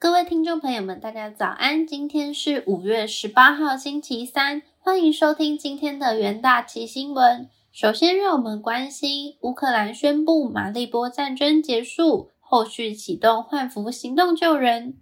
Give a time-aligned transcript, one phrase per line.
[0.00, 1.84] 各位听众朋友们，大家早安！
[1.84, 7.48] 今天是五月十八号，星期三，欢迎收听今天的元大旗新闻。
[7.72, 14.98] 首先，让我们关心乌克兰宣布马利波战争结束，后续启动换服行动救人。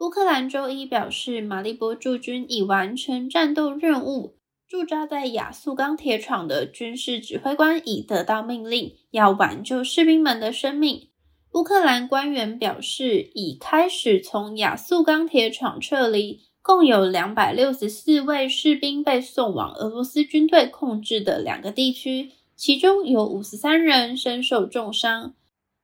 [0.00, 4.36] 乌克兰周一表示，马利波驻军已完成战斗任务，
[4.68, 11.08] 驻扎在亚速钢铁厂的军事指挥官已得到命令，要挽救士兵们的生命。
[11.54, 25.34] 乌克兰官员表示，已开始从亚速钢铁厂撤离，共有两百六十四位士兵被送往俄罗斯军队控制的两个地区，其中有五十三人身受重伤。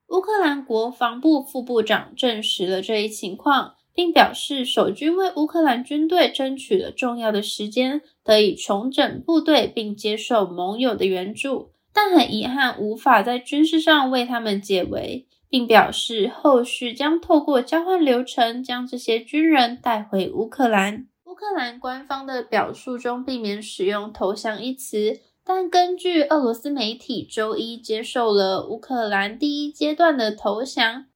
[0.09, 15.29] 乌克兰国防部副部长证实了这一情况，并表示，守军为乌克兰军队争取了重要的时间，得以重整部队并接受盟友的援助，但很遗憾，无法在军事上为他们解围。
[15.51, 21.09] 并表示，后续将透过交换流程将这些军人带回乌克兰。
[21.25, 31.07] 乌克兰官方的表述中避免使用“投降”一词，但根据俄罗斯媒体周一接受了乌克兰第一阶段的投降。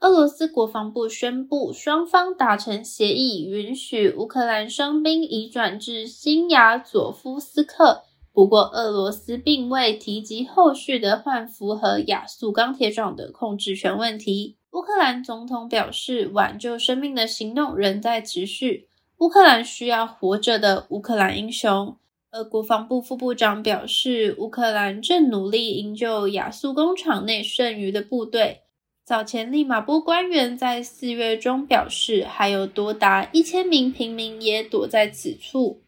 [0.00, 8.02] 俄罗斯国防部宣布，双方达成协议，允许乌克兰伤兵移转至新亚佐夫斯克。
[8.36, 14.58] 不过，俄罗斯并未提及后续的换符合亚速钢铁厂的控制权问题。
[14.72, 18.90] 乌克兰总统表示，挽救生命的行动仍在持续。
[19.20, 21.96] 乌克兰需要活着的乌克兰英雄。
[22.30, 28.64] 而国防部副部长表示，乌克兰正努力营救亚速工厂内剩余的部队。
[29.02, 35.80] 早前，利马波官员在四月中表示，还有多达一千名平民也躲在此处。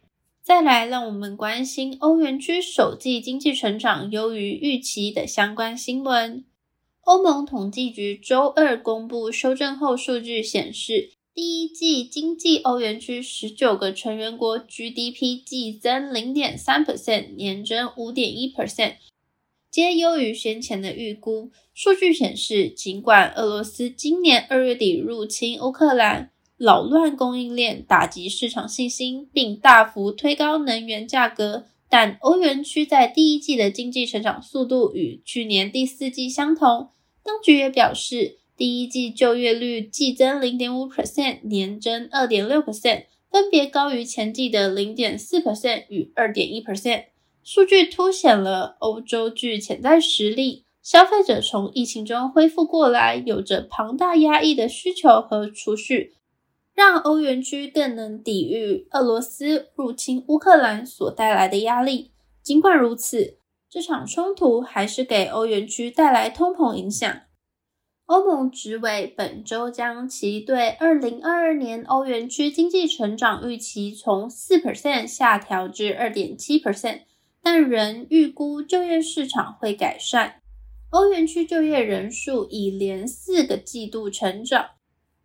[0.49, 6.43] 再来，让我们关心欧元区首季经济成长优于预期的相关新闻。
[7.03, 18.95] 欧盟统计局周二公布修正后数据显示，第一季经济欧元区十九个成员国 GDP 季增零点三 percent，年增五点一 percent，
[19.71, 21.51] 皆优于先前的预估。
[21.75, 31.67] 数据显示，尽管俄罗斯今年二月底入侵乌克兰，扰乱供应链，打击市场信心，并大幅推高能源价格。
[31.89, 36.89] 但欧元区在第一季的经济成长速度与去年第四季相同。
[37.23, 47.05] 当局也表示，第一季就业率季增零点五 percent，年增二点六 percent，分别高于前季的零点四 percent 与二点一 percent。
[47.45, 56.15] 数据凸显了欧洲具潜在实力，消费者从疫情中恢复过来，有着庞大压抑的需求和储蓄。
[56.79, 62.13] 让欧元区更能抵御俄罗斯入侵乌克兰所带来的压力。
[62.41, 67.13] 尽管如此，这场冲突还是给欧元区带来通膨影响。
[68.07, 77.01] 欧盟执委本周将其对二零二二年欧元区经济成长预期从四 percent 下调至二点七 percent，
[77.43, 80.43] 但仍预估就业市场会改善。
[80.91, 84.78] 欧元区就业人数已连四个季度成长。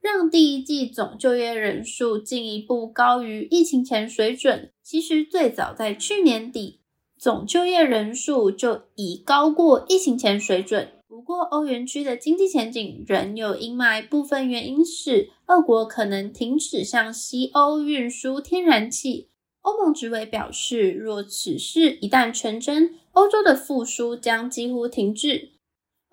[0.03, 4.73] 让第一季总就业人数进一步高于疫情前水准。
[4.83, 6.81] 其实最早在去年底，
[7.17, 10.89] 总就业人数就已高过疫情前水准。
[11.07, 19.29] 不过，欧元区的经济前景仍有阴霾，部分原因是俄国可能停止向西欧运输天然气。
[19.61, 25.52] 欧盟执委表示，若此事一旦成真，欧洲的复苏将几乎停滞。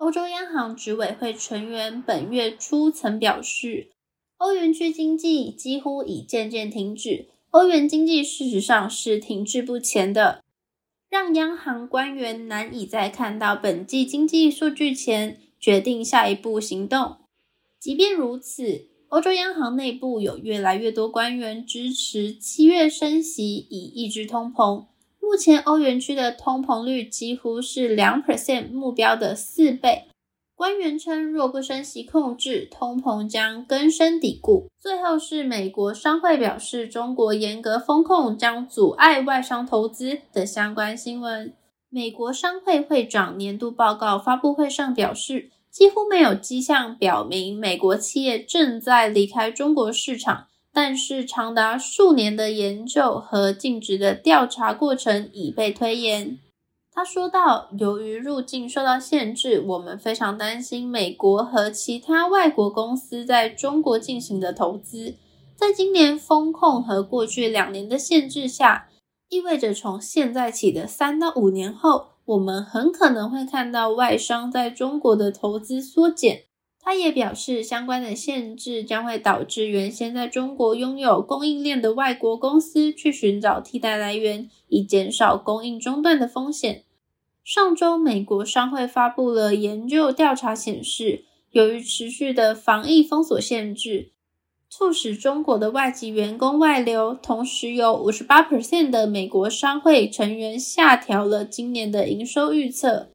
[0.01, 3.91] 欧洲央行执委会成员本月初曾表示，
[4.37, 7.27] 欧元区经济几乎已渐渐停止。
[7.51, 10.43] 欧元经济事实上是停滞不前的，
[11.07, 17.17] 让央行官员难以在看到本季经济数据前决定下一步行动。
[17.79, 24.87] 即便如此，欧洲央行内部有越来越多官员支持七月升息以抑制通膨。
[25.31, 30.09] 目前欧元区的通膨率几乎是两 percent 目标的四倍。
[30.55, 34.67] 官员称，若不升息控制，通膨将根深蒂固。
[34.77, 41.53] 最后是美国商会表示，中国严格风控将阻碍外商投资的相关新闻。
[41.89, 50.47] 美国商会会长年度报告发布会上表示，几乎没有迹象表明美国企业正在离开中国市场。
[50.73, 56.39] 但是，长达数年的研究和尽职的调查过程已被推延。
[56.93, 65.15] 他说道：“由于入境受到限制，我们非常担心美国和其他外国公司在中国进行的投资。
[65.55, 68.89] 在今年风控和过去两年的限制下，
[69.29, 76.43] 意味着从现在起的三到五年后，我们很可能会看到外商在中国的投资缩减。”
[76.83, 86.83] 他也表示，相关的限制将会导致原先在中国拥有供应链的外国公司去寻找替代来源，以减少供应中断的风险。
[87.43, 94.09] 上周，美国商会发布了研究调查显示，由于持续的防疫封锁限制，
[94.67, 103.09] 促使中国的外籍员工外流，同时有五十八 percent 的美国商会成员下调了今年的营收预测。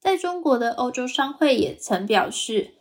[0.00, 2.72] 在中国的欧洲商会也曾表示。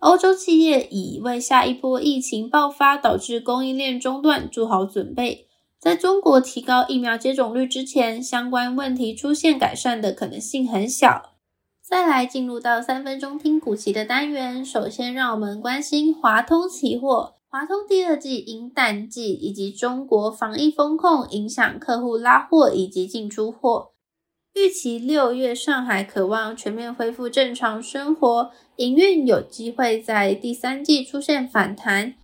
[0.00, 5.46] 欧洲企业已为下一波疫情爆发导致供应链中断做好准备。
[5.78, 11.34] 在中国提高疫苗接种率之前，相关问题出现改善的可能性很小。
[11.82, 17.34] 再来进入到三分钟听股期的单元，首先让我们关心华通期货。
[17.48, 23.90] 华通第二季因淡季以及中国防疫风控影响客户拉货以及进出货。
[24.54, 32.14] 预期六月上海渴望全面恢复正常生活，营运有机会在第三季出现反弹，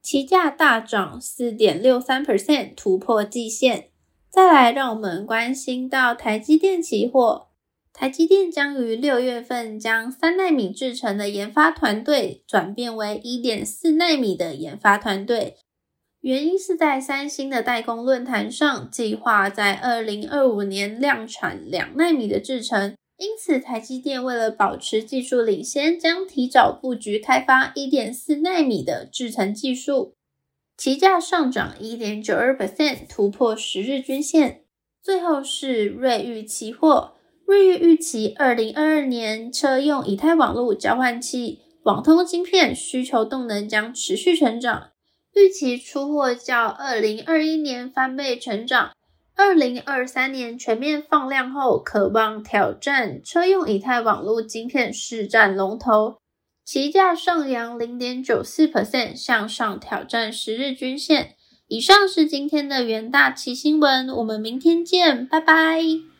[0.00, 3.88] 期价大涨四点六三 percent，突破季线。
[4.30, 7.48] 再来，让我们关心到台积电期货，
[7.92, 15.56] 台积电将于六月份将三纳米制成的研发团队转变为一点四纳米的研发团队。
[16.24, 30.14] 原因是在三星的代工论坛上，计划在二零二五年量产两纳米的制程，因此台积电为了保持技术领先，将提早布局开发一点四纳米的制程技术。
[30.78, 34.62] 期价上涨一点九二 percent，突破十日均线。
[35.02, 37.16] 最后是瑞昱期货，
[37.46, 44.92] 瑞昱预期二零二二年车用以太网络交换器、网通晶片需求动能将持续成长。
[45.34, 48.92] 预期出货较二零二一年翻倍成长，
[49.34, 56.18] 二零二三年全面放量后，渴望挑战车用以太网络晶片市占龙头，
[56.64, 61.34] 期价上扬零点九四 percent 向上挑战十日均线。
[61.66, 66.13] 以上是今天的元大旗新闻，我们明天见，拜拜。